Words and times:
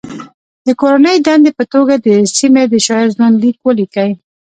د 0.65 0.67
کورنۍ 0.81 1.17
دندې 1.27 1.51
په 1.59 1.63
توګه 1.73 1.93
د 2.05 2.07
سیمې 2.37 2.63
د 2.69 2.75
شاعر 2.85 3.07
ژوند 3.15 3.35
لیک 3.43 3.57
ولیکئ. 3.63 4.11